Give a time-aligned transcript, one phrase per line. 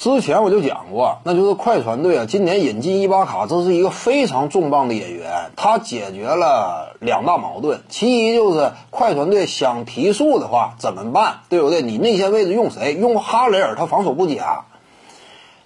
[0.00, 7.82] 之前我就讲过，那就是快船队啊，今年引进伊巴卡，这是一个非常重磅的演员，他解决了两大矛盾。
[7.90, 11.82] 其一就是快船队想提速的话怎么办，对不对？
[11.82, 12.94] 你内线位置用谁？
[12.94, 14.64] 用哈雷尔，他防守不假。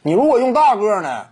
[0.03, 1.27] 你如果用大个呢？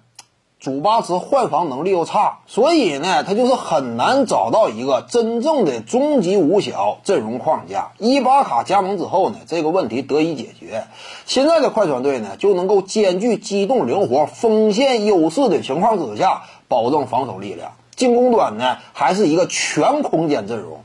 [0.62, 7.90] 主巴茨换防能力又差，所以呢，他就是很难找到一个真正的终极五小阵容框架。
[7.98, 10.84] 伊巴卡加盟之后呢，这个问题得以解决。
[11.26, 17.72] 现在的快船队呢，就能够兼具机动灵活、锋线优势的情况之下，保证防守力量。
[17.96, 20.82] 进攻端呢，还是一个全空间阵容。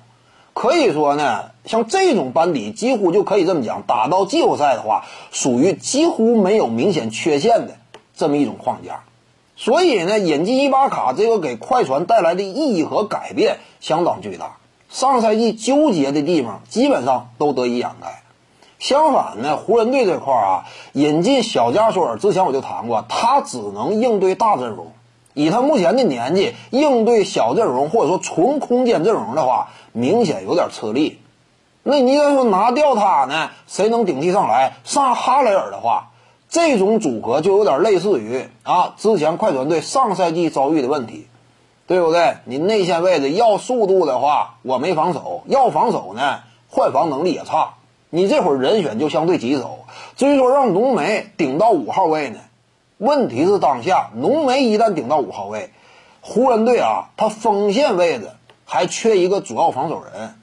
[0.56, 7.76] 可以说呢，像这种班底，几乎就可以这么讲，打到季后赛的话，属于几乎没有明显缺陷的
[8.16, 9.04] 这么一种框架。
[9.60, 14.58] 所以呢，引进伊巴卡这个给快船带来的意义和改变相当巨大。
[14.90, 18.22] 上赛季纠结的地方基本上都得以掩盖。
[18.78, 24.94] 相反呢，湖人队这块啊，引进小加索尔之前我就谈过，他只能应对大阵容。
[25.34, 31.20] 以他目前的年纪，应对小阵容或者说纯空间阵容的话，明显有点吃力。
[31.82, 34.76] 那你要说拿掉他呢，谁能顶替上来？
[34.84, 36.12] 上哈雷尔的话。
[36.50, 41.28] 这种组合就有点类似于啊，之前快船队上赛季遭遇的问题，
[41.88, 42.38] 对不对？
[42.46, 47.74] 你内线位置要速度的话，我没防守；要防守呢，换防能力也差。
[48.10, 49.80] 你这会儿人选就相对棘手。
[50.16, 52.40] 至于说让浓眉顶到五号位呢，
[52.98, 55.72] 问题是当下浓眉一旦顶到五号位，
[56.22, 58.30] 湖人队啊，他锋线位置
[58.64, 60.36] 还缺一个主要防守人。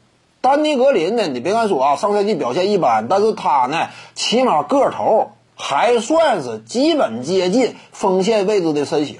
[0.43, 5.31] 丹尼格林呢，你别看说啊，上赛季表现一般，但是他呢，起码个头。
[5.57, 9.19] 还算是基本接近锋线位置的身形，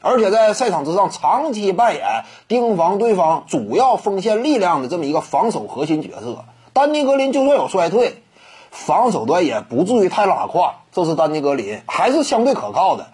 [0.00, 6.44] 而且在赛场之上长期扮演盯防对方主要锋线力量的这么一个防守核心角色。
[6.72, 8.22] 丹尼格林就算有衰退，
[8.70, 10.76] 防守端也不至于太拉胯。
[10.92, 13.08] 这是丹尼格林还是相对可靠的。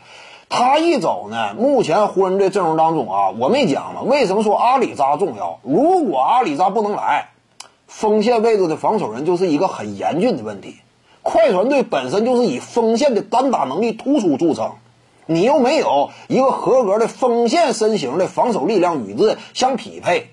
[0.48, 4.00] 他一走呢，目前湖人队阵容当中啊，我没讲嘛？
[4.02, 5.58] 为什么说阿里扎重要？
[5.62, 7.28] 如果阿里扎不能来，
[7.86, 10.76] 锋线位置的防守人就是一个很严峻的问题。
[11.30, 14.76] 快船队本身就是以锋线的单打能力突出著称，
[15.26, 20.30] 你又没有一个合格的锋线身形的防守力量与之相匹配，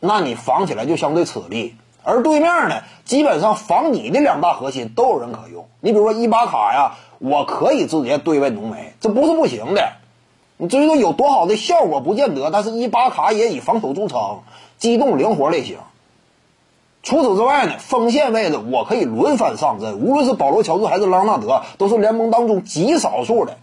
[0.00, 1.76] 那你防起来就相对吃力。
[2.02, 5.68] 而对面呢，基本上防你的两大核心都有人可用。
[5.80, 9.92] 你比如说伊巴卡呀，我可以直接对位浓眉，这不是不行的。
[10.56, 14.40] 你至于说有多好的效果不见得，但是伊巴卡也以防守著称，
[14.78, 15.76] 机动灵活类型。
[17.08, 23.56] 除此之外呢，锋线位置我可以轮番上阵，无论是保罗·乔治还是朗纳德，都是联盟当中极少数的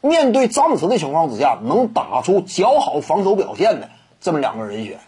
[0.00, 3.88] 面对詹姆斯的情况之下能打出较好防守表现的
[4.20, 5.00] 这么两个人选。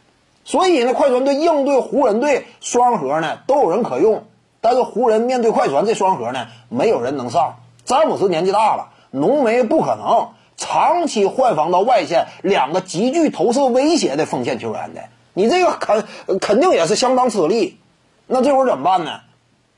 [0.44, 4.25] 所以呢，快船队应对湖人队双核呢都有人可用，
[4.60, 7.54] 但是湖人面对快船这双核呢，没有人能上。
[7.84, 15.02] 詹姆斯年纪大了，浓眉不可能长期换防到外线两个极具投射威胁的锋线球员的。
[15.38, 16.06] 你这个肯
[16.38, 17.78] 肯定也是相当吃力，
[18.26, 19.20] 那这会儿怎么办呢？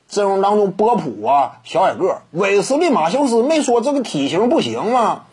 [0.08, 5.24] 阵容当中波普啊，小矮个，韦斯利马修斯没说这个体型不行吗？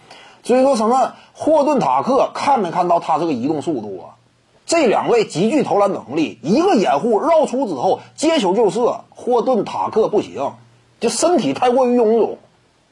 [0.42, 4.18] 所以说什么霍顿塔克看没看到他这个移动速度啊？
[4.66, 10.54] 这两位极具投篮能力，一个掩护绕出之后接球就射，霍顿塔克不行，
[11.00, 12.40] 就身体太过于臃肿，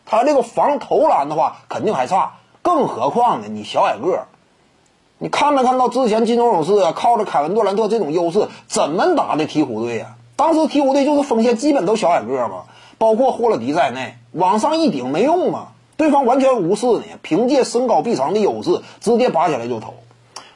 [0.06, 4.28] 他这个防投篮的话肯定还差，更何况呢，你小矮个。
[5.20, 10.16] 你看没看到之前金州勇士啊，靠着凯文杜兰特这种优势怎么打的鹈鹕队呀？
[10.36, 12.64] 当时鹈鹕队就是锋线基本都小矮个嘛，
[12.98, 19.94] 包括霍勒迪在内，往上一顶没用嘛，对方完全无视你，凭借身高臂长的优势直接拔起来就投。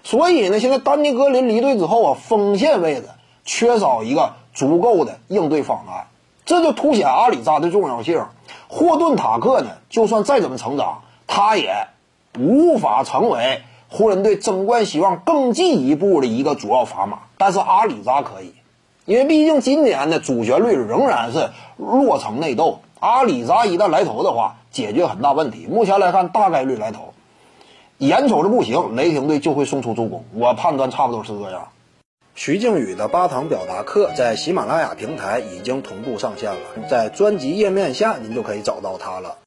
[0.03, 3.03] 所以呢，现在丹尼格林离队之后啊，锋线位置
[3.45, 6.07] 缺少一个足够的应对方案，
[6.45, 8.25] 这就凸显阿里扎的重要性。
[8.67, 11.87] 霍顿塔克呢，就算再怎么成长，他也
[12.37, 13.61] 无法成为。
[13.89, 18.53] 湖人队争冠希望更进一步的一个主要砝码，但是阿里扎可以，
[19.05, 22.79] 因为毕竟今年的主旋律仍然是落成内斗。
[22.99, 25.67] 阿里扎一旦来投的话，解决很大问题。
[25.69, 27.13] 目前来看，大概率来投，
[27.99, 30.25] 眼瞅着不行，雷霆队就会送出助攻。
[30.33, 31.67] 我判断差不多是这样。
[32.33, 36.59] 徐静宇的八堂表达课在喜马拉雅平台已经同步上线了，
[36.89, 39.35] 在专辑页面下您就可以找到它了。